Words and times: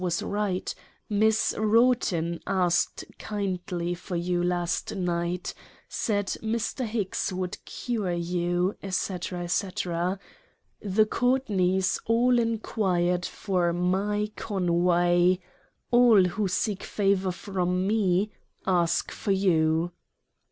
37 0.01 0.03
was 0.15 0.23
right, 0.23 0.75
Miss 1.09 1.53
Wroughton 1.59 2.39
asked 2.47 3.05
kindly 3.19 3.93
for 3.93 4.15
you 4.15 4.41
last 4.43 4.95
night, 4.95 5.53
said 5.87 6.25
Mr. 6.41 6.85
Hicks 6.87 7.31
would 7.31 7.63
cure 7.65 8.11
you, 8.11 8.75
&c. 8.89 9.17
&c. 9.19 9.67
The 10.81 11.05
Courtneys 11.07 11.99
all 12.07 12.39
enquired 12.39 13.27
for 13.27 13.71
MY 13.73 14.31
CONWAY, 14.35 15.39
all 15.91 16.23
who 16.23 16.47
seek 16.47 16.81
favor 16.81 17.31
from 17.31 17.85
me, 17.85 18.31
ask 18.65 19.11
for 19.11 19.31
you. 19.31 19.91